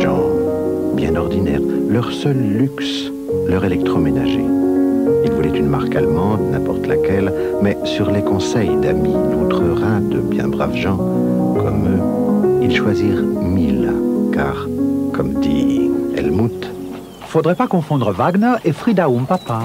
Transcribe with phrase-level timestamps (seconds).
[0.00, 0.22] Gens
[0.94, 1.60] bien ordinaires.
[1.88, 3.10] Leur seul luxe,
[3.48, 4.44] leur électroménager.
[5.24, 10.48] Ils voulaient une marque allemande, n'importe laquelle, mais sur les conseils d'amis d'outre-Rhin, de bien
[10.48, 13.92] braves gens comme eux, ils choisirent mille,
[14.32, 14.66] car,
[15.12, 16.70] comme dit Helmut,
[17.34, 19.62] Faudrait pas confondre Wagner et Frida Papa.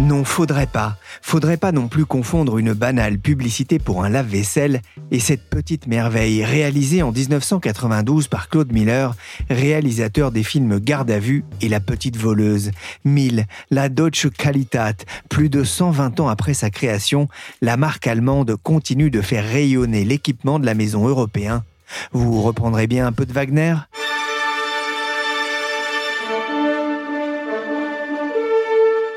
[0.00, 0.96] Non, faudrait pas.
[1.22, 4.80] Faudrait pas non plus confondre une banale publicité pour un lave-vaisselle
[5.10, 9.16] et cette petite merveille réalisée en 1992 par Claude Miller,
[9.50, 12.70] réalisateur des films Garde à vue et La petite voleuse.
[13.04, 15.04] 1000, la Deutsche Qualität.
[15.28, 17.28] Plus de 120 ans après sa création,
[17.60, 21.64] la marque allemande continue de faire rayonner l'équipement de la maison européen.
[22.12, 23.74] Vous reprendrez bien un peu de Wagner?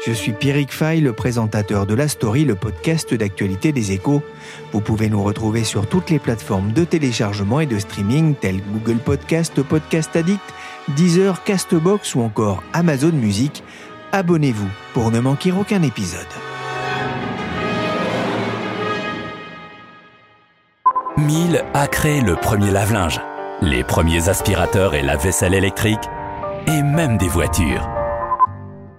[0.04, 4.24] Je suis Pierrick Fay, le présentateur de La Story, le podcast d'actualité des échos.
[4.72, 8.98] Vous pouvez nous retrouver sur toutes les plateformes de téléchargement et de streaming telles Google
[8.98, 10.42] Podcast, Podcast Addict,
[10.96, 13.64] Deezer, Castbox ou encore Amazon Music.
[14.12, 16.26] Abonnez-vous pour ne manquer aucun épisode.
[21.16, 23.22] Miele a créé le premier lave-linge,
[23.62, 26.10] les premiers aspirateurs et la vaisselle électrique,
[26.66, 27.88] et même des voitures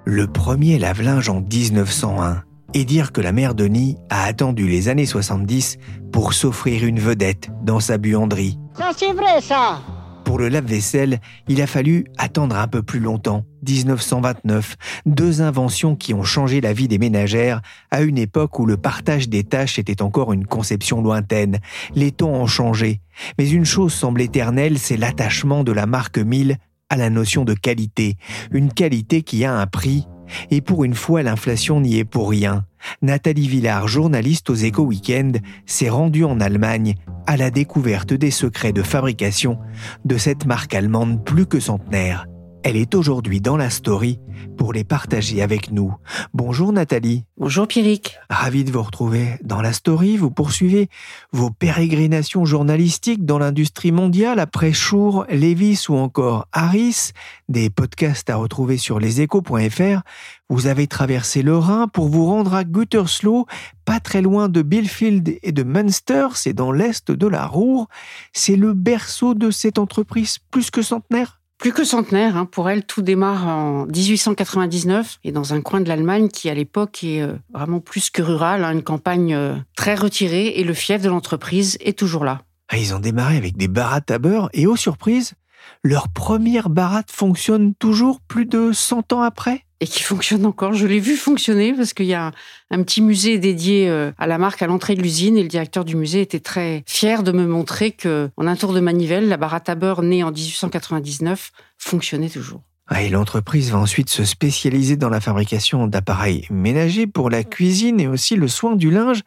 [0.04, 2.42] le premier lave-linge en 1901
[2.74, 5.78] et dire que la mère Denis a attendu les années 70
[6.10, 8.58] pour s'offrir une vedette dans sa buanderie.
[8.76, 9.80] Ça c'est vrai ça
[10.24, 14.76] Pour le lave-vaisselle, il a fallu attendre un peu plus longtemps, 1929,
[15.06, 17.60] deux inventions qui ont changé la vie des ménagères
[17.90, 21.58] à une époque où le partage des tâches était encore une conception lointaine.
[21.94, 23.00] Les temps ont changé,
[23.38, 26.56] mais une chose semble éternelle, c'est l'attachement de la marque Miele
[26.92, 28.18] à la notion de qualité,
[28.50, 30.06] une qualité qui a un prix,
[30.50, 32.66] et pour une fois l'inflation n'y est pour rien.
[33.00, 38.74] Nathalie Villard, journaliste aux Éco Weekend, s'est rendue en Allemagne à la découverte des secrets
[38.74, 39.58] de fabrication
[40.04, 42.26] de cette marque allemande plus que centenaire.
[42.64, 44.20] Elle est aujourd'hui dans la story
[44.56, 45.96] pour les partager avec nous.
[46.32, 47.24] Bonjour Nathalie.
[47.36, 48.18] Bonjour Pierrick.
[48.30, 50.16] Ravi de vous retrouver dans la story.
[50.16, 50.88] Vous poursuivez
[51.32, 57.10] vos pérégrinations journalistiques dans l'industrie mondiale après Chour, Levis ou encore Harris,
[57.48, 60.02] des podcasts à retrouver sur leséchos.fr.
[60.48, 63.46] Vous avez traversé le Rhin pour vous rendre à Gütersloh,
[63.84, 67.88] pas très loin de Bielefeld et de Münster, c'est dans l'est de la Ruhr.
[68.32, 72.44] C'est le berceau de cette entreprise plus que centenaire plus que centenaire, hein.
[72.44, 77.04] pour elle, tout démarre en 1899 et dans un coin de l'Allemagne qui, à l'époque,
[77.04, 81.00] est euh, vraiment plus que rural, hein, une campagne euh, très retirée et le fief
[81.02, 82.40] de l'entreprise est toujours là.
[82.68, 85.34] Ah, ils ont démarré avec des barattes à beurre et, aux surprises,
[85.82, 89.64] leur première baratte fonctionne toujours plus de 100 ans après?
[89.80, 90.74] Et qui fonctionne encore.
[90.74, 92.30] Je l'ai vu fonctionner parce qu'il y a
[92.70, 95.84] un, petit musée dédié euh, à la marque à l'entrée de l'usine et le directeur
[95.84, 99.36] du musée était très fier de me montrer que, en un tour de manivelle, la
[99.36, 102.62] baratte à beurre née en 1899 fonctionnait toujours.
[102.88, 108.00] Ah, et l'entreprise va ensuite se spécialiser dans la fabrication d'appareils ménagers pour la cuisine
[108.00, 109.22] et aussi le soin du linge,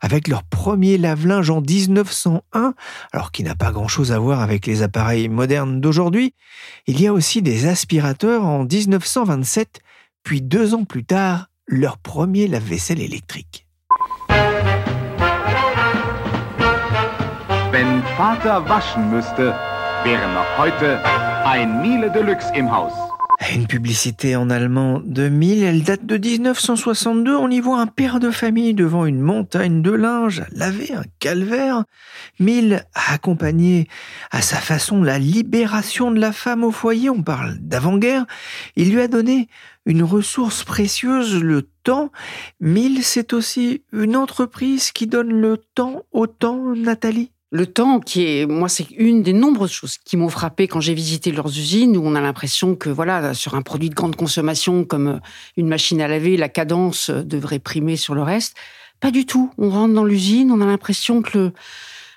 [0.00, 2.74] avec leur premier lave-linge en 1901,
[3.12, 6.34] alors qui n'a pas grand-chose à voir avec les appareils modernes d'aujourd'hui.
[6.86, 9.80] Il y a aussi des aspirateurs en 1927
[10.28, 13.66] puis deux ans plus tard, leur premier lave-vaisselle électrique.
[21.48, 22.68] Ein Miele Deluxe im.
[23.54, 27.34] Une publicité en allemand de 1000, elle date de 1962.
[27.34, 31.04] On y voit un père de famille devant une montagne de linge à laver, un
[31.20, 31.84] calvaire.
[32.38, 33.88] 1000 a accompagné
[34.30, 37.08] à sa façon la libération de la femme au foyer.
[37.08, 38.26] On parle d'avant-guerre.
[38.76, 39.48] Il lui a donné
[39.86, 42.12] une ressource précieuse, le temps.
[42.60, 48.24] 1000, c'est aussi une entreprise qui donne le temps au temps, Nathalie le temps qui
[48.26, 51.96] est, moi, c'est une des nombreuses choses qui m'ont frappé quand j'ai visité leurs usines
[51.96, 55.18] où on a l'impression que, voilà, sur un produit de grande consommation comme euh,
[55.56, 58.54] une machine à laver, la cadence euh, devrait primer sur le reste.
[59.00, 59.50] Pas du tout.
[59.56, 61.52] On rentre dans l'usine, on a l'impression que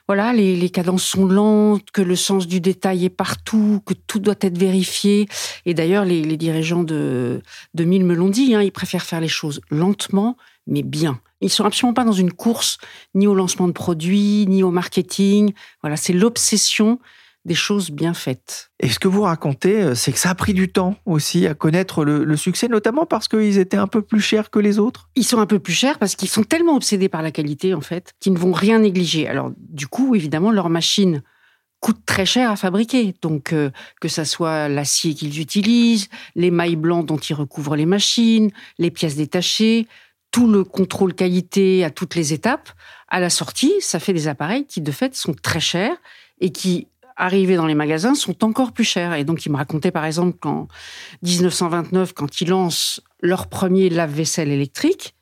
[0.07, 4.35] voilà, les, cadences sont lentes, que le sens du détail est partout, que tout doit
[4.41, 5.29] être vérifié.
[5.65, 7.41] Et d'ailleurs, les, dirigeants de,
[7.75, 10.35] de Mille me l'ont dit, hein, ils préfèrent faire les choses lentement,
[10.67, 11.21] mais bien.
[11.41, 12.77] Ils sont absolument pas dans une course
[13.15, 15.53] ni au lancement de produits, ni au marketing.
[15.81, 16.99] Voilà, c'est l'obsession
[17.45, 18.71] des choses bien faites.
[18.79, 21.55] Et ce que vous racontez, euh, c'est que ça a pris du temps aussi à
[21.55, 25.09] connaître le, le succès, notamment parce qu'ils étaient un peu plus chers que les autres.
[25.15, 27.81] Ils sont un peu plus chers parce qu'ils sont tellement obsédés par la qualité, en
[27.81, 29.27] fait, qu'ils ne vont rien négliger.
[29.27, 31.23] Alors, du coup, évidemment, leurs machines
[31.79, 33.15] coûtent très cher à fabriquer.
[33.23, 37.87] Donc, euh, que ça soit l'acier qu'ils utilisent, les mailles blancs dont ils recouvrent les
[37.87, 39.87] machines, les pièces détachées,
[40.31, 42.69] tout le contrôle qualité à toutes les étapes,
[43.09, 45.95] à la sortie, ça fait des appareils qui, de fait, sont très chers
[46.39, 46.87] et qui,
[47.17, 49.13] arrivés dans les magasins, sont encore plus chers.
[49.13, 50.67] Et donc, ils me racontaient, par exemple, qu'en
[51.23, 55.13] 1929, quand ils lancent leur premier lave-vaisselle électrique,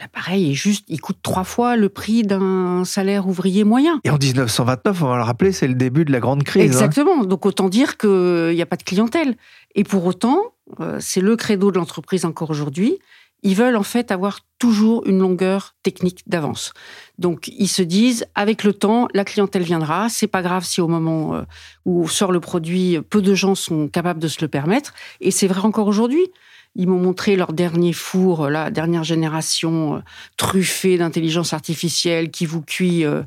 [0.00, 4.00] l'appareil est juste, il coûte trois fois le prix d'un salaire ouvrier moyen.
[4.04, 6.62] Et en 1929, on va le rappeler, c'est le début de la grande crise.
[6.62, 6.66] hein.
[6.66, 7.24] Exactement.
[7.24, 9.36] Donc autant dire qu'il n'y a pas de clientèle.
[9.74, 10.38] Et pour autant,
[10.80, 12.98] euh, c'est le credo de l'entreprise encore aujourd'hui.
[13.42, 16.72] Ils veulent en fait avoir toujours une longueur technique d'avance.
[17.18, 20.08] Donc ils se disent, avec le temps, la clientèle viendra.
[20.08, 21.42] C'est pas grave si au moment euh,
[21.84, 24.94] où sort le produit, peu de gens sont capables de se le permettre.
[25.20, 26.30] Et c'est vrai encore aujourd'hui.
[26.74, 29.98] Ils m'ont montré leur dernier four, la dernière génération, euh,
[30.38, 33.22] truffée d'intelligence artificielle, qui vous cuit euh,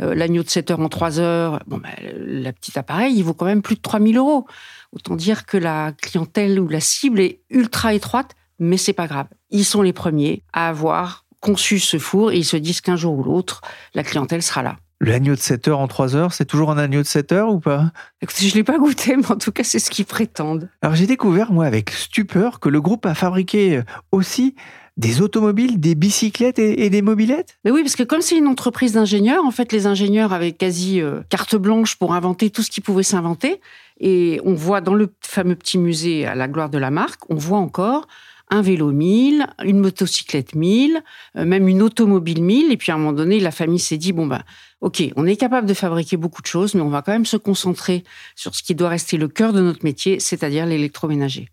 [0.00, 1.62] euh, l'agneau de 7 heures en 3 heures.
[1.66, 4.46] Bon, ben, la petite appareil, il vaut quand même plus de 3000 euros.
[4.92, 9.28] Autant dire que la clientèle ou la cible est ultra étroite, mais c'est pas grave.
[9.50, 13.18] Ils sont les premiers à avoir conçu ce four et ils se disent qu'un jour
[13.18, 13.62] ou l'autre,
[13.94, 14.76] la clientèle sera là.
[15.00, 17.60] L'agneau de 7 heures en 3 heures, c'est toujours un agneau de 7 heures ou
[17.60, 17.92] pas?
[18.20, 20.68] Écoutez, je l'ai pas goûté, mais en tout cas, c'est ce qu'ils prétendent.
[20.82, 24.56] Alors j'ai découvert, moi, avec stupeur, que le groupe a fabriqué aussi
[24.96, 27.56] des automobiles, des bicyclettes et, et des mobilettes?
[27.64, 31.00] Mais oui, parce que comme c'est une entreprise d'ingénieurs, en fait, les ingénieurs avaient quasi
[31.00, 33.60] euh, carte blanche pour inventer tout ce qui pouvait s'inventer.
[34.00, 37.36] Et on voit dans le fameux petit musée à la gloire de la marque, on
[37.36, 38.08] voit encore
[38.50, 41.02] un vélo 1000, une motocyclette 1000,
[41.36, 42.72] euh, même une automobile 1000.
[42.72, 44.42] Et puis à un moment donné, la famille s'est dit, bon ben,
[44.80, 47.36] ok, on est capable de fabriquer beaucoup de choses, mais on va quand même se
[47.36, 48.04] concentrer
[48.36, 51.48] sur ce qui doit rester le cœur de notre métier, c'est-à-dire l'électroménager.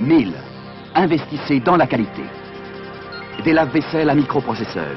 [0.00, 0.32] 1000.
[0.94, 2.22] Investissez dans la qualité.
[3.44, 4.96] Des lave-vaisselle à microprocesseur.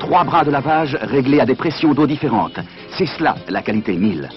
[0.00, 2.58] Trois bras de lavage réglés à des pressions d'eau différentes.
[2.98, 4.28] C'est cela, la qualité 1000.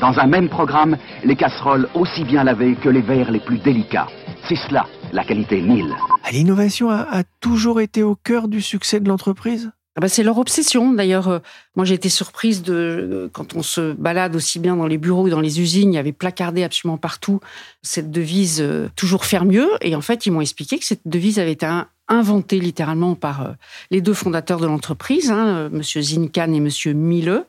[0.00, 4.08] Dans un même programme, les casseroles aussi bien lavées que les verres les plus délicats.
[4.48, 5.94] C'est cela, la qualité 1000.
[6.24, 9.70] Ah, L'innovation a toujours été au cœur du succès de l'entreprise?
[9.96, 10.92] Ah bah, c'est leur obsession.
[10.92, 11.38] D'ailleurs, euh,
[11.76, 15.30] moi j'ai été surprise de quand on se balade aussi bien dans les bureaux que
[15.30, 17.38] dans les usines, il y avait placardé absolument partout
[17.82, 19.68] cette devise euh, toujours faire mieux.
[19.82, 21.66] Et en fait, ils m'ont expliqué que cette devise avait été
[22.08, 23.52] inventée littéralement par euh,
[23.92, 27.44] les deux fondateurs de l'entreprise, hein, Monsieur Zinkan et Monsieur Mille,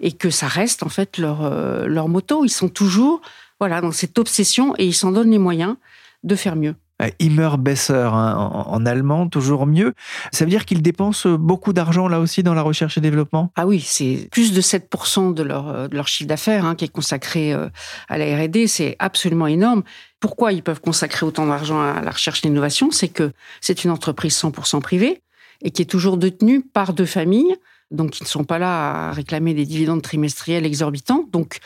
[0.00, 1.50] et que ça reste en fait leur
[1.86, 2.44] leur motto.
[2.44, 3.20] Ils sont toujours
[3.60, 5.76] voilà dans cette obsession et ils s'en donnent les moyens
[6.24, 6.74] de faire mieux.
[7.02, 9.94] Euh, Immer besser hein, en, allemand, toujours mieux.
[10.32, 13.52] Ça veut dire qu'ils dépensent beaucoup d'argent là aussi dans la recherche et développement?
[13.56, 16.84] Ah oui, c'est plus de 7% de leur, euh, de leur chiffre d'affaires hein, qui
[16.84, 17.68] est consacré euh,
[18.08, 18.66] à la R&D.
[18.66, 19.82] C'est absolument énorme.
[20.20, 22.90] Pourquoi ils peuvent consacrer autant d'argent à la recherche et l'innovation?
[22.90, 25.22] C'est que c'est une entreprise 100% privée
[25.62, 27.56] et qui est toujours détenue par deux familles,
[27.90, 31.26] donc qui ne sont pas là à réclamer des dividendes trimestriels exorbitants.
[31.32, 31.58] Donc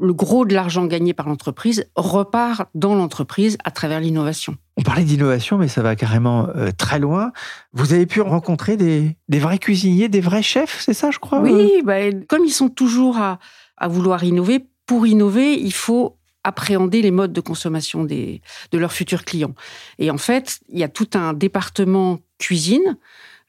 [0.00, 4.56] le gros de l'argent gagné par l'entreprise repart dans l'entreprise à travers l'innovation.
[4.76, 7.32] On parlait d'innovation, mais ça va carrément euh, très loin.
[7.72, 11.38] Vous avez pu rencontrer des, des vrais cuisiniers, des vrais chefs, c'est ça, je crois
[11.38, 13.38] euh Oui, bah, comme ils sont toujours à,
[13.76, 18.40] à vouloir innover, pour innover, il faut appréhender les modes de consommation des,
[18.72, 19.54] de leurs futurs clients.
[19.98, 22.96] Et en fait, il y a tout un département cuisine.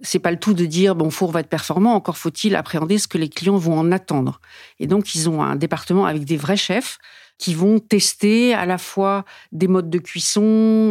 [0.04, 3.08] C'est pas le tout de dire bon four va être performant, encore faut-il appréhender ce
[3.08, 4.42] que les clients vont en attendre.
[4.80, 6.98] Et donc ils ont un département avec des vrais chefs
[7.38, 10.44] qui vont tester à la fois des modes de cuisson,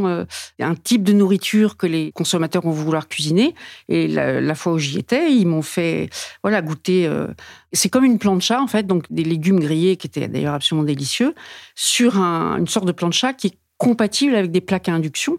[0.06, 0.24] euh,
[0.58, 3.54] un type de nourriture que les consommateurs vont vouloir cuisiner.
[3.88, 6.10] Et la, fois où j'y étais, ils m'ont fait
[6.42, 7.06] voilà goûter.
[7.06, 7.28] euh,
[7.72, 11.34] c'est comme une plancha en fait, donc des légumes grillés qui étaient d'ailleurs absolument délicieux
[11.76, 15.38] sur un- une sorte de plancha qui est compatible avec des plaques à induction,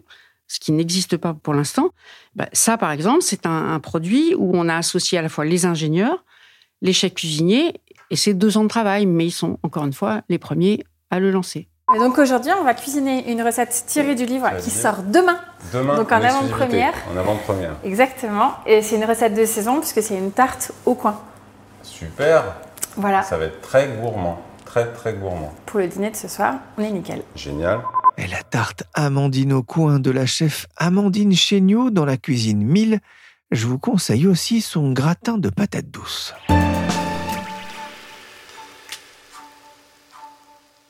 [0.52, 1.90] ce qui n'existe pas pour l'instant.
[2.36, 5.46] Bah, ça, par exemple, c'est un, un produit où on a associé à la fois
[5.46, 6.24] les ingénieurs,
[6.82, 7.80] les chefs cuisiniers,
[8.10, 11.20] et c'est deux ans de travail, mais ils sont encore une fois les premiers à
[11.20, 11.68] le lancer.
[11.94, 15.38] Et donc aujourd'hui, on va cuisiner une recette tirée du livre qui sort demain.
[15.72, 16.92] Demain, Donc en avant-première.
[17.12, 17.72] En avant-première.
[17.82, 18.52] Exactement.
[18.66, 21.18] Et c'est une recette de saison puisque c'est une tarte au coin.
[21.82, 22.44] Super.
[22.96, 23.22] Voilà.
[23.22, 24.42] Ça va être très gourmand.
[24.66, 25.52] Très, très gourmand.
[25.66, 27.22] Pour le dîner de ce soir, on est nickel.
[27.34, 27.80] Génial.
[28.18, 33.00] Et la tarte Amandine au coin de la chef Amandine Chéniaud dans la cuisine 1000.
[33.50, 36.34] Je vous conseille aussi son gratin de patates douces.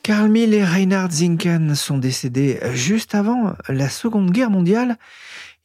[0.03, 4.97] Karl Mill et Reinhard Zinken sont décédés juste avant la Seconde Guerre mondiale.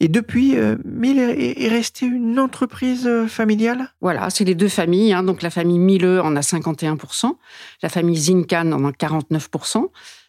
[0.01, 3.93] Et depuis, euh, Mill est, est restée une entreprise euh, familiale?
[4.01, 5.13] Voilà, c'est les deux familles.
[5.13, 5.25] hein.
[5.25, 7.33] Donc la famille Mille en a 51%,
[7.83, 9.87] la famille Zinkan en a 49%.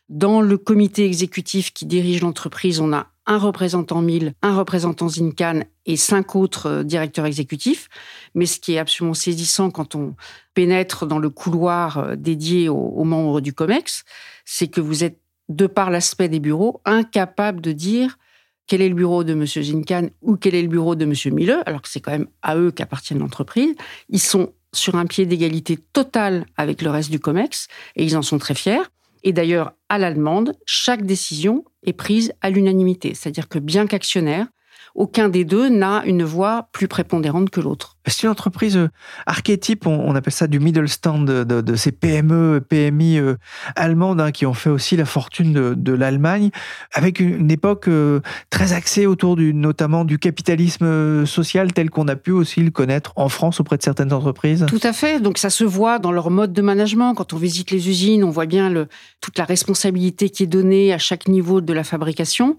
[0.09, 5.61] Dans le comité exécutif qui dirige l'entreprise, on a un représentant Mille, un représentant Zinkan
[5.85, 7.89] et cinq autres euh, directeurs exécutifs.
[8.33, 10.15] Mais ce qui est absolument saisissant quand on
[10.55, 14.03] pénètre dans le couloir euh, dédié aux, membres du COMEX,
[14.45, 18.17] c'est que vous êtes, de par l'aspect des bureaux, incapable de dire
[18.65, 19.45] quel est le bureau de M.
[19.45, 21.13] Zinkan ou quel est le bureau de M.
[21.35, 23.75] Mille, alors que c'est quand même à eux qu'appartient l'entreprise.
[24.09, 28.23] Ils sont sur un pied d'égalité totale avec le reste du COMEX et ils en
[28.23, 28.81] sont très fiers.
[29.23, 33.13] Et d'ailleurs, à l'allemande, chaque décision est prise à l'unanimité.
[33.13, 34.47] C'est-à-dire que bien qu'actionnaire,
[34.95, 37.97] aucun des deux n'a une voix plus prépondérante que l'autre.
[38.07, 38.89] C'est une entreprise euh,
[39.25, 43.35] archétype, on, appelle ça du middle stand de, ces PME, PMI euh,
[43.75, 46.49] allemandes hein, qui ont fait aussi la fortune de, l'Allemagne,
[46.93, 52.31] avec une, époque euh, très axée autour notamment du capitalisme social tel qu'on a pu
[52.31, 54.65] aussi le connaître en France auprès de certaines entreprises.
[54.67, 55.19] Tout à fait.
[55.19, 57.13] Donc ça se voit dans leur mode de management.
[57.15, 58.87] Quand on visite les usines, on voit bien
[59.19, 62.57] toute la responsabilité qui est donnée à chaque niveau de la fabrication.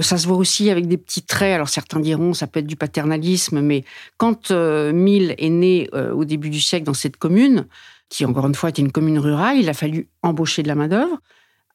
[0.00, 1.54] Ça se voit aussi avec des petits traits.
[1.54, 3.84] Alors certains diront ça peut être du paternalisme, mais
[4.16, 7.66] quand euh, Mill est né euh, au début du siècle dans cette commune,
[8.08, 10.88] qui encore une fois était une commune rurale, il a fallu embaucher de la main
[10.88, 11.18] d'œuvre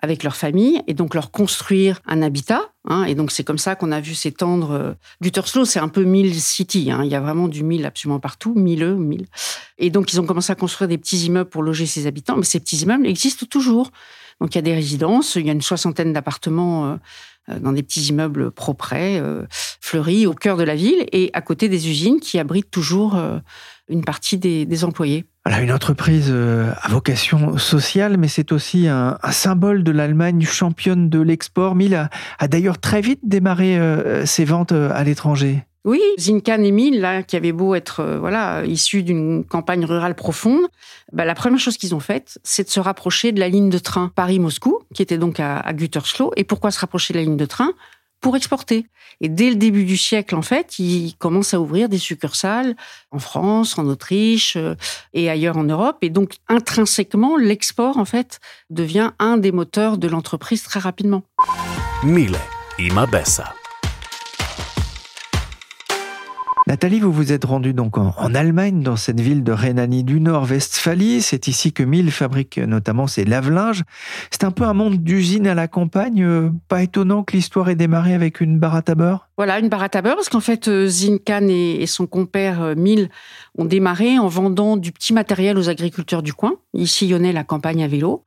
[0.01, 2.72] avec leur famille et donc leur construire un habitat.
[2.87, 3.03] Hein.
[3.05, 4.71] et donc c'est comme ça qu'on a vu s'étendre.
[4.71, 6.91] euh, Gütersloh, c'est un peu Mill City.
[6.91, 7.01] hein.
[7.03, 9.25] il y a vraiment du Mill absolument partout, Milleux, Mill.
[9.77, 12.43] Et donc ils ont commencé à construire des petits immeubles pour loger ces habitants, mais
[12.45, 13.91] ces petits immeubles existent toujours.
[14.39, 16.95] Donc il y a des résidences, il y a une soixantaine d'appartements euh,
[17.49, 18.93] euh, dans des petits immeubles propres,
[19.81, 23.17] fleuris au cœur de la ville et à côté des usines qui abritent toujours
[23.89, 25.25] une partie des, des employés.
[25.45, 30.41] Voilà, une entreprise euh, à vocation sociale, mais c'est aussi un, un symbole de l'Allemagne
[30.41, 31.75] championne de l'export.
[31.75, 32.09] Mill a,
[32.39, 35.63] a d'ailleurs très vite démarré euh, ses ventes euh, à l'étranger.
[35.85, 40.15] Oui, Zinkan et Mill, là, qui avaient beau être euh, voilà issus d'une campagne rurale
[40.15, 40.61] profonde,
[41.11, 43.79] bah, la première chose qu'ils ont faite, c'est de se rapprocher de la ligne de
[43.79, 46.31] train Paris-Moscou, qui était donc à, à Gütersloh.
[46.37, 47.73] Et pourquoi se rapprocher de la ligne de train?
[48.23, 48.87] Pour exporter.
[49.19, 52.75] Et dès le début du siècle, en fait, ils commencent à ouvrir des succursales
[53.11, 54.75] en France, en Autriche euh,
[55.13, 55.97] et ailleurs en Europe.
[56.01, 58.39] Et donc, intrinsèquement, l'export, en fait,
[58.69, 61.23] devient un des moteurs de l'entreprise très rapidement.
[62.79, 63.05] Immer
[66.73, 71.21] Nathalie, vous vous êtes rendue donc en, Allemagne, dans cette ville de Rhénanie du Nord-Westphalie.
[71.21, 73.83] C'est ici que Mill fabrique notamment ses lave-linges.
[74.31, 76.23] C'est un peu un monde d'usine à la campagne.
[76.23, 79.29] euh, Pas étonnant que l'histoire ait démarré avec une baratte à beurre.
[79.37, 82.73] Voilà, une baratte à beurre, parce qu'en fait, euh, Zinkan et, et son compère euh,
[82.75, 83.11] Mill
[83.55, 86.55] ont démarré en vendant du petit matériel aux agriculteurs du coin.
[86.73, 88.25] Ils sillonnaient la campagne à vélo.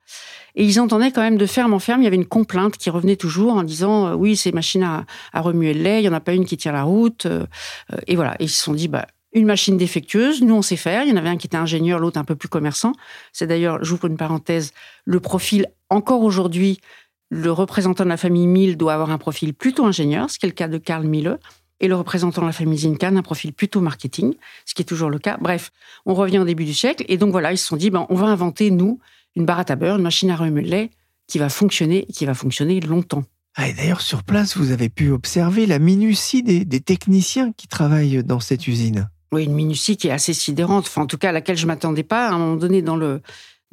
[0.57, 2.91] Et ils entendaient quand même de ferme en ferme, il y avait une complainte qui
[2.91, 6.09] revenait toujours en disant euh, oui, ces machines à, à remuer le lait, il n'y
[6.09, 7.27] en a pas une qui tient la route.
[7.27, 7.47] euh,
[7.93, 11.05] euh, et voilà, ils se sont dit, bah, une machine défectueuse, nous on sait faire.
[11.05, 12.93] Il y en avait un qui était ingénieur, l'autre un peu plus commerçant.
[13.33, 14.73] C'est d'ailleurs, j'ouvre une parenthèse,
[15.05, 16.81] le profil encore aujourd'hui,
[17.29, 20.49] le représentant de la famille Mill doit avoir un profil plutôt ingénieur, ce qui est
[20.49, 21.39] le cas de Karl Mille,
[21.81, 24.35] et le représentant de la famille Zinkan un profil plutôt marketing,
[24.65, 25.37] ce qui est toujours le cas.
[25.39, 25.71] Bref,
[26.07, 28.15] on revient au début du siècle, et donc voilà, ils se sont dit, ben, on
[28.15, 29.01] va inventer, nous,
[29.37, 30.91] une baratte à beurre, une machine à remuer le lait
[31.29, 33.25] qui va fonctionner, et qui va fonctionner longtemps.
[33.57, 37.69] Ah, et D'ailleurs, sur place, vous avez pu observer la minutie des, des techniciens qui
[37.69, 39.09] travaillent dans cette usine.
[39.33, 42.05] Oui, une minutie qui est assez sidérante, enfin, en tout cas à laquelle je m'attendais
[42.05, 42.29] pas.
[42.29, 43.23] À un moment donné, dans le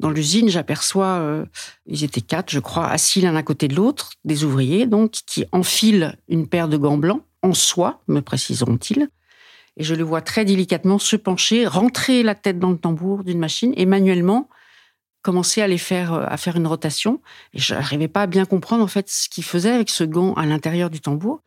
[0.00, 1.46] dans l'usine, j'aperçois, euh,
[1.86, 5.44] ils étaient quatre, je crois, assis l'un à côté de l'autre, des ouvriers, donc, qui
[5.52, 9.08] enfilent une paire de gants blancs, en soie, me préciseront-ils.
[9.76, 13.38] Et je les vois très délicatement se pencher, rentrer la tête dans le tambour d'une
[13.38, 14.48] machine et manuellement
[15.24, 17.20] commencer à les faire, euh, à faire une rotation.
[17.52, 20.34] Et je n'arrivais pas à bien comprendre, en fait, ce qu'ils faisaient avec ce gant
[20.34, 21.40] à l'intérieur du tambour.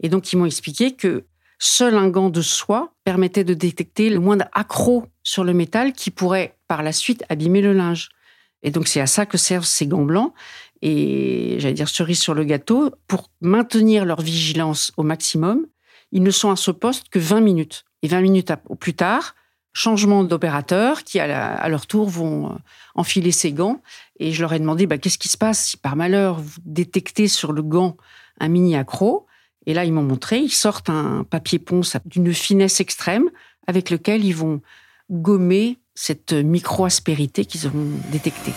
[0.00, 1.24] Et donc, ils m'ont expliqué que
[1.58, 6.10] seul un gant de soie permettait de détecter le moindre accroc sur le métal qui
[6.10, 8.10] pourrait par la suite abîmer le linge.
[8.62, 10.32] Et donc c'est à ça que servent ces gants blancs.
[10.82, 15.66] Et j'allais dire cerise sur le gâteau, pour maintenir leur vigilance au maximum,
[16.12, 17.84] ils ne sont à ce poste que 20 minutes.
[18.02, 19.34] Et 20 minutes au plus tard,
[19.74, 22.54] changement d'opérateur qui, à, leur tour, vont euh,
[22.94, 23.82] enfiler ces gants.
[24.18, 27.28] Et je leur ai demandé, bah, qu'est-ce qui se passe si par malheur vous détectez
[27.28, 27.96] sur le gant
[28.40, 29.26] un mini accro
[29.66, 33.28] Et là, ils m'ont montré, ils sortent un papier ponce d'une finesse extrême
[33.66, 34.62] avec lequel ils vont
[35.10, 38.52] gommer cette micro-aspérité qu'ils auront détectée.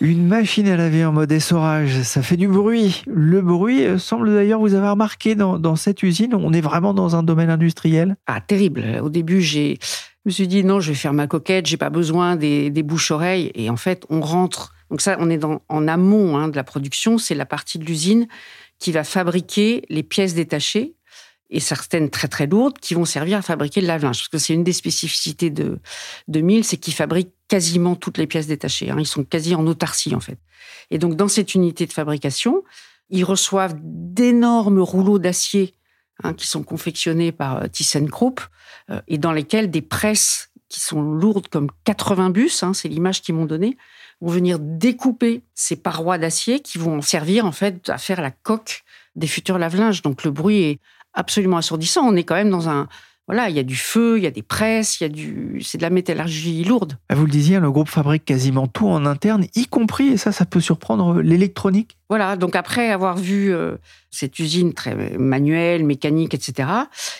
[0.00, 3.02] Une machine à laver en mode essorage, ça fait du bruit.
[3.06, 6.34] Le bruit euh, semble d'ailleurs vous avoir remarqué dans, cette usine.
[6.34, 8.16] On est vraiment dans un domaine industriel.
[8.26, 9.00] Ah, terrible.
[9.02, 11.88] Au début, j'ai Je me suis dit non, je vais faire ma coquette, j'ai pas
[11.88, 13.50] besoin des, bouches-oreilles.
[13.54, 14.74] Et en fait, on rentre.
[14.90, 17.16] Donc ça, on est en amont hein, de la production.
[17.16, 18.26] C'est la partie de l'usine
[18.78, 20.94] qui va fabriquer les pièces détachées
[21.50, 24.18] et certaines très très lourdes qui vont servir à fabriquer le lave-linge.
[24.18, 25.78] Parce que c'est une des spécificités de,
[26.28, 28.90] de Mille, c'est qu'ils fabriquent quasiment toutes les pièces détachées.
[28.90, 28.96] Hein.
[28.98, 30.38] Ils sont quasi en autarcie en fait.
[30.90, 32.64] Et donc dans cette unité de fabrication,
[33.10, 35.74] ils reçoivent d'énormes rouleaux d'acier
[36.24, 38.40] hein, qui sont confectionnés par euh, ThyssenKrupp
[38.90, 43.22] euh, et dans lesquels des presses qui sont lourdes comme 80 bus, hein, c'est l'image
[43.22, 43.76] qu'ils m'ont donnée,
[44.20, 48.82] vont venir découper ces parois d'acier qui vont servir en fait à faire la coque
[49.16, 50.02] des futurs lave-linges.
[50.02, 50.80] Donc le bruit est
[51.14, 52.06] absolument assourdissant.
[52.06, 52.88] On est quand même dans un
[53.28, 55.60] voilà, il y a du feu, il y a des presses, il y a du,
[55.60, 56.96] c'est de la métallurgie lourde.
[57.08, 60.30] Ah, vous le disiez, le groupe fabrique quasiment tout en interne, y compris, et ça,
[60.30, 61.98] ça peut surprendre l'électronique.
[62.08, 63.78] Voilà, donc après avoir vu euh,
[64.10, 66.68] cette usine très manuelle, mécanique, etc.,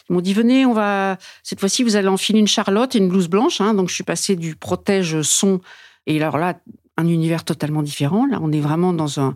[0.09, 3.09] ils m'ont dit venez, on va cette fois-ci vous allez enfiler une charlotte et une
[3.09, 3.61] blouse blanche.
[3.61, 3.75] Hein.
[3.75, 5.61] donc je suis passé du protège son
[6.07, 6.55] et alors là
[6.97, 8.27] un univers totalement différent.
[8.27, 9.35] Là, on est vraiment dans un,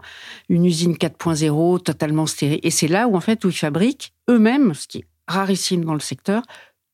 [0.48, 2.60] une usine 4.0 totalement stérile.
[2.62, 5.94] Et c'est là où en fait où ils fabriquent eux-mêmes, ce qui est rarissime dans
[5.94, 6.42] le secteur,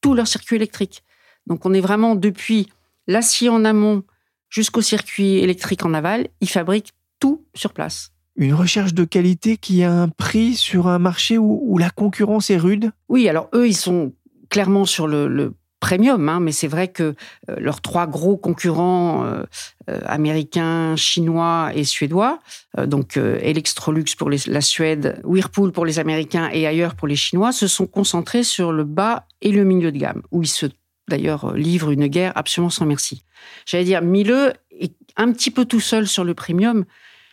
[0.00, 1.02] tout leur circuit électrique.
[1.46, 2.68] Donc on est vraiment depuis
[3.06, 4.02] l'acier en amont
[4.49, 8.12] jusqu'au circuit électrique en aval, ils fabriquent tout sur place.
[8.37, 12.58] Une recherche de qualité qui a un prix sur un marché où, la concurrence est
[12.58, 12.92] rude?
[13.08, 14.12] Oui, alors eux, ils sont
[14.50, 15.54] clairement sur le,
[15.87, 17.14] premium, hein, mais c'est vrai que
[17.49, 19.45] euh, leurs trois gros concurrents euh,
[19.88, 22.40] euh, américains, chinois et suédois,
[22.76, 27.69] donc Electrolux pour la Suède, Whirlpool pour les Américains et ailleurs pour les Chinois, se
[27.69, 30.66] sont concentrés sur le bas et le milieu de gamme, où ils se
[31.09, 33.23] d'ailleurs livrent une guerre absolument sans merci.
[33.64, 36.85] J'allais dire, Miele est un petit peu tout seul sur le premium,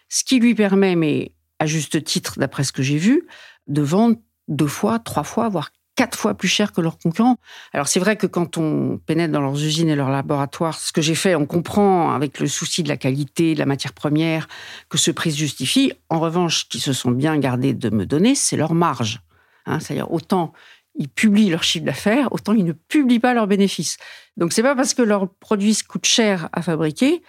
[0.10, 3.28] ce qui lui permet, mais à juste titre d'après ce que j'ai vu,
[3.66, 4.18] de vendre
[4.48, 7.38] deux fois, trois fois, voire quatre fois plus cher que leurs concurrents.
[7.72, 11.02] Alors c'est vrai que quand on pénètre dans leurs usines et leurs laboratoires, ce que
[11.02, 14.48] j'ai fait, on comprend avec le souci de la qualité, de la matière première,
[14.90, 15.94] que ce prix se justifie.
[16.10, 19.22] En revanche, qu'ils se sont bien gardés de me donner, c'est leur marge.
[19.66, 20.54] Hein, C'est-à-dire autant
[20.96, 23.98] ils publient leur chiffre d'affaires, autant ils ne publient pas leurs bénéfices.
[24.38, 27.24] Donc c'est pas parce que leurs produits coûtent cher à fabriquer,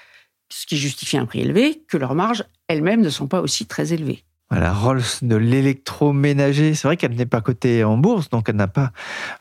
[0.50, 3.92] ce qui justifie un prix élevé, que leurs marges elles-mêmes ne sont pas aussi très
[3.92, 4.24] élevées.
[4.50, 8.68] La Rolls de l'électroménager, c'est vrai qu'elle n'est pas cotée en bourse, donc elle n'a
[8.68, 8.92] pas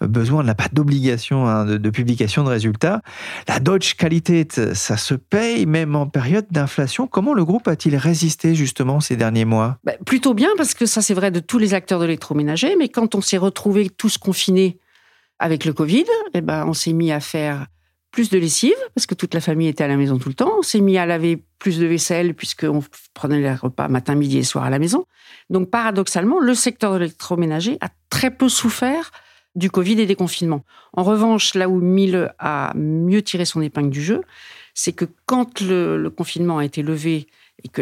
[0.01, 3.01] besoin, elle n'a pas d'obligation hein, de, publication de résultats.
[3.47, 7.05] La Dodge Qualität, ça se paye même en période d'inflation.
[7.05, 9.77] Comment le groupe a-t-il résisté justement ces derniers mois?
[9.83, 12.89] Bah, Plutôt bien, parce que ça c'est vrai de tous les acteurs de l'électroménager, mais
[12.89, 14.79] quand on s'est retrouvés tous confinés
[15.37, 17.67] avec le Covid, eh ben, on s'est mis à faire
[18.13, 20.53] plus de lessive, parce que toute la famille était à la maison tout le temps.
[20.59, 22.83] On s'est mis à laver plus de vaisselle, puisqu'on
[23.15, 25.05] prenait les repas matin, midi et soir à la maison.
[25.49, 29.11] Donc, paradoxalement, le secteur de l'électroménager a très peu souffert
[29.55, 30.63] du Covid et des confinements.
[30.93, 34.21] En revanche, là où Mille a mieux tiré son épingle du jeu,
[34.75, 37.25] c'est que quand le, confinement a été levé
[37.63, 37.81] et que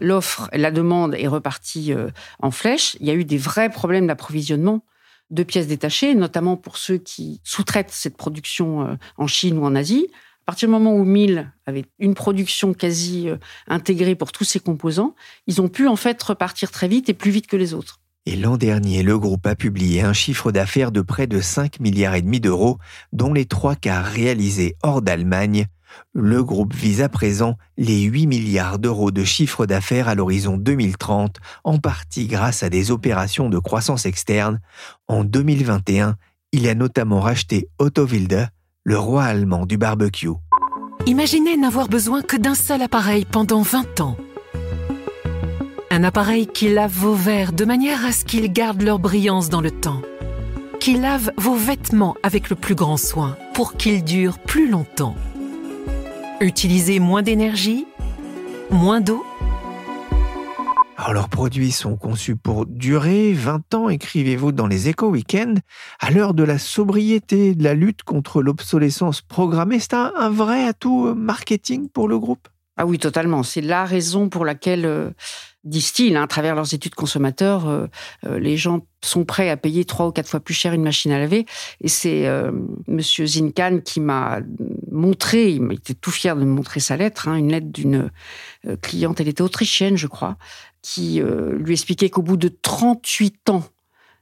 [0.00, 2.08] l'offre et la demande est repartie euh,
[2.40, 4.82] en flèche, il y a eu des vrais problèmes d'approvisionnement
[5.30, 9.74] de pièces détachées, notamment pour ceux qui sous-traitent cette production euh, en Chine ou en
[9.74, 10.08] Asie.
[10.42, 13.36] À partir du moment où Mill avait une production quasi euh,
[13.66, 15.14] intégrée pour tous ses composants,
[15.46, 18.00] ils ont pu en fait repartir très vite et plus vite que les autres.
[18.28, 22.16] Et l'an dernier, le groupe a publié un chiffre d'affaires de près de 5 milliards
[22.16, 22.78] et demi d'euros,
[23.12, 25.66] dont les trois quarts réalisés hors d'Allemagne,
[26.12, 31.36] le groupe vise à présent les 8 milliards d'euros de chiffre d'affaires à l'horizon 2030,
[31.64, 34.60] en partie grâce à des opérations de croissance externe.
[35.08, 36.16] En 2021,
[36.52, 38.48] il a notamment racheté Otto Wilde,
[38.84, 40.30] le roi allemand du barbecue.
[41.06, 44.16] Imaginez n'avoir besoin que d'un seul appareil pendant 20 ans.
[45.90, 49.60] Un appareil qui lave vos verres de manière à ce qu'ils gardent leur brillance dans
[49.60, 50.02] le temps.
[50.80, 55.14] Qui lave vos vêtements avec le plus grand soin pour qu'ils durent plus longtemps
[56.40, 57.86] Utiliser moins d'énergie
[58.70, 59.24] Moins d'eau
[60.98, 65.54] alors leurs produits sont conçus pour durer 20 ans, écrivez-vous dans les éco week-ends.
[66.00, 71.14] À l'heure de la sobriété, de la lutte contre l'obsolescence programmée, c'est un, vrai atout
[71.14, 72.48] marketing pour le groupe?
[72.78, 73.42] Ah oui, totalement.
[73.42, 75.10] C'est la raison pour laquelle euh,
[75.66, 77.86] disent-ils, hein, à travers leurs études consommateurs, euh,
[78.24, 81.12] euh, les gens sont prêts à payer trois ou quatre fois plus cher une machine
[81.12, 81.44] à laver.
[81.80, 82.52] Et c'est euh,
[82.86, 84.40] Monsieur Zinkan qui m'a
[84.90, 88.10] montré, il était tout fier de me montrer sa lettre, hein, une lettre d'une
[88.80, 90.36] cliente, elle était autrichienne, je crois,
[90.82, 91.20] qui
[91.58, 93.62] lui expliquait qu'au bout de 38 ans,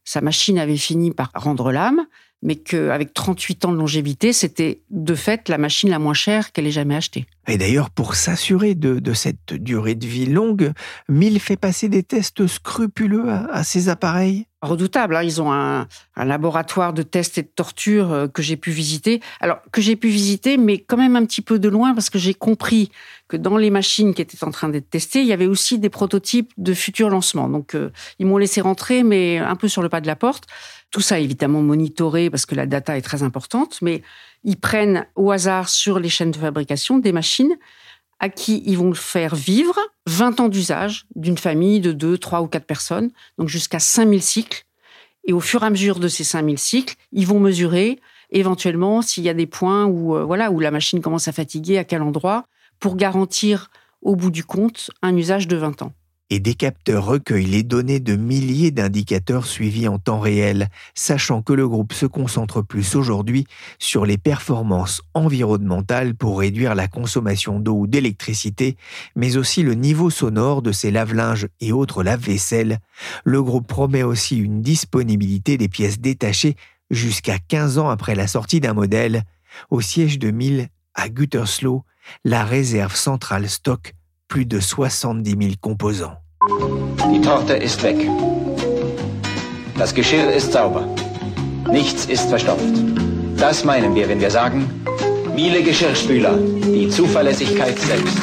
[0.04, 2.06] sa machine avait fini par rendre l'âme,
[2.44, 6.66] mais qu'avec 38 ans de longévité, c'était de fait la machine la moins chère qu'elle
[6.66, 7.26] ait jamais achetée.
[7.48, 10.72] Et d'ailleurs, pour s'assurer de, cette durée de vie longue,
[11.08, 14.46] Mill fait passer des tests scrupuleux à, ses appareils.
[14.64, 15.16] Redoutable.
[15.16, 15.22] Hein.
[15.22, 19.20] Ils ont un, laboratoire de tests et de torture euh, que j'ai pu visiter.
[19.40, 22.18] Alors, que j'ai pu visiter, mais quand même un petit peu de loin, parce que
[22.18, 22.90] j'ai compris
[23.28, 25.90] que dans les machines qui étaient en train d'être testées, il y avait aussi des
[25.90, 27.48] prototypes de futurs lancements.
[27.48, 30.44] Donc, euh, ils m'ont laissé rentrer, mais un peu sur le pas de la porte.
[30.90, 34.02] Tout ça, évidemment, monitoré, parce que la data est très importante, mais
[34.44, 37.56] ils prennent au hasard sur les chaînes de fabrication des machines
[38.20, 42.48] à qui ils vont faire vivre 20 ans d'usage d'une famille de 2, 3 ou
[42.48, 44.66] 4 personnes, donc jusqu'à 5000 cycles.
[45.26, 48.00] Et au fur et à mesure de ces 5000 cycles, ils vont mesurer
[48.30, 51.78] éventuellement s'il y a des points où, euh, voilà, où la machine commence à fatiguer,
[51.78, 52.46] à quel endroit,
[52.80, 53.70] pour garantir
[54.02, 55.92] au bout du compte un usage de 20 ans
[56.30, 61.52] et des capteurs recueillent les données de milliers d'indicateurs suivis en temps réel, sachant que
[61.52, 63.46] le groupe se concentre plus aujourd'hui
[63.78, 68.76] sur les performances environnementales pour réduire la consommation d'eau ou d'électricité,
[69.16, 72.78] mais aussi le niveau sonore de ses lave-linges et autres lave-vaisselle.
[73.24, 76.56] Le groupe promet aussi une disponibilité des pièces détachées
[76.90, 79.24] jusqu'à 15 ans après la sortie d'un modèle.
[79.70, 81.84] Au siège de Mille, à Gütersloh,
[82.24, 83.94] la réserve centrale stocke
[84.34, 86.16] plus de 70 000 composants.
[87.12, 87.96] Die Torte ist weg.
[89.78, 90.88] Das Geschirr ist sauber.
[91.70, 92.74] Nichts ist verstopft.
[93.36, 94.68] Das meinen wir, wenn wir sagen,
[95.36, 98.18] Miele Geschirrspüler, die Zuverlässigkeit selbst.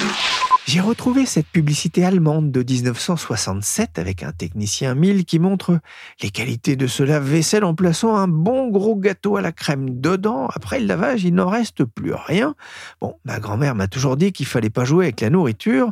[0.74, 5.82] J'ai retrouvé cette publicité allemande de 1967 avec un technicien mille qui montre
[6.22, 10.48] les qualités de ce lave-vaisselle en plaçant un bon gros gâteau à la crème dedans.
[10.56, 12.56] Après le lavage, il n'en reste plus rien.
[13.02, 15.92] Bon, ma grand-mère m'a toujours dit qu'il fallait pas jouer avec la nourriture.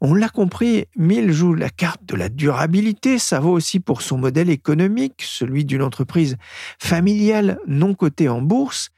[0.00, 3.18] On l'a compris, Mill joue la carte de la durabilité.
[3.18, 6.36] Ça vaut aussi pour son modèle économique, celui d'une entreprise
[6.78, 8.92] familiale non cotée en bourse.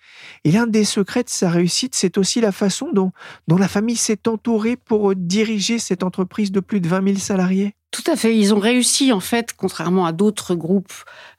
[0.44, 3.12] Et l'un des secrets de sa réussite, c'est aussi la façon dont,
[3.48, 7.74] dont la famille s'est entourée pour diriger cette entreprise de plus de 20 000 salariés.
[7.90, 8.36] Tout à fait.
[8.36, 10.92] Ils ont réussi, en fait, contrairement à d'autres groupes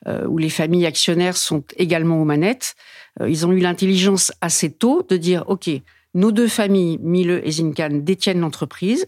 [0.07, 2.75] euh, où les familles actionnaires sont également aux manettes,
[3.21, 5.69] euh, ils ont eu l'intelligence assez tôt de dire, OK,
[6.13, 9.07] nos deux familles, Mille et Zinkan, détiennent l'entreprise.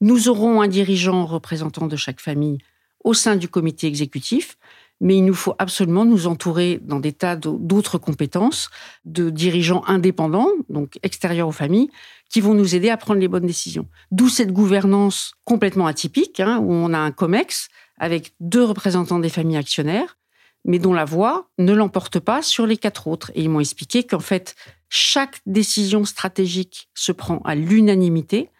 [0.00, 2.58] Nous aurons un dirigeant représentant de chaque famille
[3.04, 4.56] au sein du comité exécutif
[5.00, 8.70] mais il nous faut absolument nous entourer dans des tas d'autres compétences,
[9.04, 11.90] de dirigeants indépendants, donc extérieurs aux familles,
[12.30, 13.86] qui vont nous aider à prendre les bonnes décisions.
[14.10, 19.28] D'où cette gouvernance complètement atypique, hein, où on a un COMEX avec deux représentants des
[19.28, 20.18] familles actionnaires,
[20.64, 23.30] mais dont la voix ne l'emporte pas sur les quatre autres.
[23.34, 24.54] Et ils m'ont expliqué qu'en fait,
[24.88, 28.50] chaque décision stratégique se prend à l'unanimité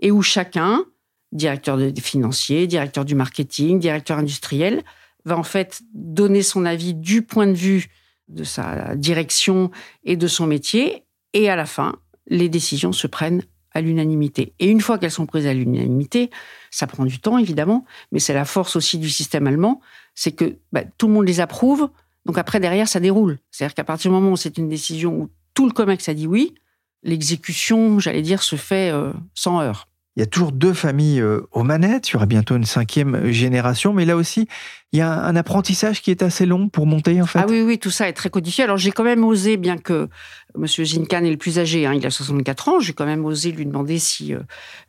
[0.00, 0.84] et où chacun,
[1.32, 4.84] directeur financier, directeur du marketing, directeur industriel,
[5.24, 7.88] va en fait donner son avis du point de vue
[8.28, 9.70] de sa direction
[10.04, 11.04] et de son métier.
[11.32, 14.54] Et à la fin, les décisions se prennent à l'unanimité.
[14.58, 16.30] Et une fois qu'elles sont prises à l'unanimité,
[16.70, 19.80] ça prend du temps évidemment, mais c'est la force aussi du système allemand,
[20.14, 21.88] c'est que bah, tout le monde les approuve,
[22.26, 23.38] donc après derrière ça déroule.
[23.50, 26.26] C'est-à-dire qu'à partir du moment où c'est une décision où tout le COMEX a dit
[26.26, 26.54] oui,
[27.02, 29.88] l'exécution, j'allais dire, se fait euh, sans heurts.
[30.16, 33.30] Il y a toujours deux familles euh, aux manettes, il y aura bientôt une cinquième
[33.30, 34.48] génération, mais là aussi,
[34.92, 37.38] il y a un apprentissage qui est assez long pour monter en fait.
[37.38, 38.64] Ah oui, oui, tout ça est très codifié.
[38.64, 40.08] Alors j'ai quand même osé, bien que
[40.56, 40.66] M.
[40.66, 43.66] Zinkan est le plus âgé, hein, il a 64 ans, j'ai quand même osé lui
[43.66, 44.40] demander si euh,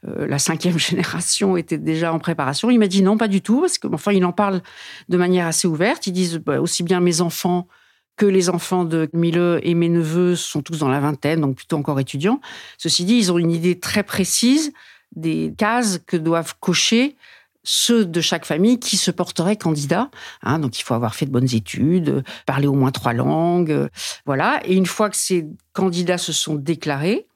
[0.08, 2.72] euh, la cinquième génération était déjà en préparation.
[2.72, 4.62] Il m'a dit non, pas du tout, parce que enfin il en parle
[5.08, 6.08] de manière assez ouverte.
[6.08, 7.68] Ils disent bah, aussi bien mes enfants
[8.18, 11.78] que les enfants de Mille et mes neveux sont tous dans la vingtaine, donc plutôt
[11.78, 12.42] encore étudiants.
[12.78, 14.74] Ceci dit, ils ont une idée très précise
[15.16, 17.16] des cases que doivent cocher
[17.64, 20.10] ceux de chaque famille qui se porteraient candidats.
[20.42, 20.60] Hein.
[20.60, 23.90] donc il faut avoir fait de bonnes études, parler au moins trois langues,
[24.26, 24.60] voilà.
[24.66, 27.28] Et une fois que ces candidats se sont déclarés,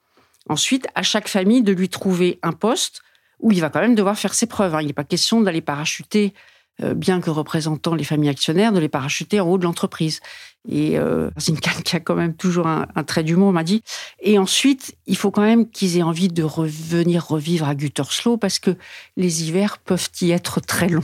[0.48, 3.02] ensuite à chaque famille de lui trouver un poste
[3.40, 4.74] où il va quand même devoir faire ses preuves.
[4.74, 4.80] Hein.
[4.80, 8.88] Il n'est pas question d'aller parachuter euh, bien que représentant les familles actionnaires, de les
[8.88, 10.20] parachuter en haut de l'entreprise.
[10.68, 13.82] Et euh, Zinkan, qui a quand même toujours un, trait d'humour, m'a dit.
[14.20, 18.58] Et ensuite, il faut quand même qu'ils aient envie de revenir revivre à Gütersloh parce
[18.58, 18.76] que
[19.16, 21.02] les hivers peuvent y être très longs.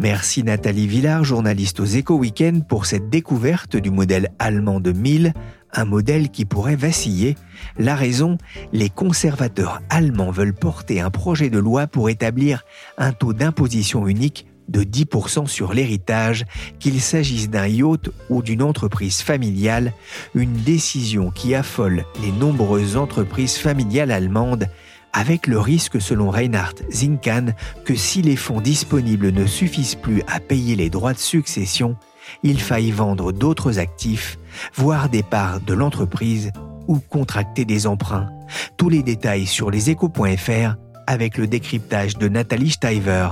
[0.00, 5.34] Merci Nathalie Villard, journaliste aux Éco Weekend, pour cette découverte du modèle allemand de 1000
[5.72, 7.36] un modèle qui pourrait vaciller.
[7.78, 8.38] La raison,
[8.72, 12.64] les conservateurs allemands veulent porter un projet de loi pour établir
[12.98, 16.44] un taux d'imposition unique de 10% sur l'héritage,
[16.78, 19.92] qu'il s'agisse d'un yacht ou d'une entreprise familiale,
[20.34, 24.68] une décision qui affole les nombreuses entreprises familiales allemandes,
[25.12, 27.46] avec le risque selon Reinhard Zinkan
[27.84, 31.96] que si les fonds disponibles ne suffisent plus à payer les droits de succession,
[32.42, 34.38] il faille vendre d'autres actifs,
[34.74, 36.52] voire des parts de l'entreprise
[36.88, 38.28] ou contracter des emprunts.
[38.76, 40.74] Tous les détails sur leséchos.fr
[41.06, 43.30] avec le décryptage de Nathalie Steiver.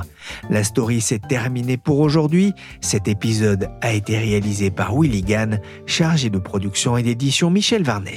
[0.51, 2.53] La story s'est terminée pour aujourd'hui.
[2.81, 8.17] Cet épisode a été réalisé par Willy Gann, chargé de production et d'édition Michel Varnet.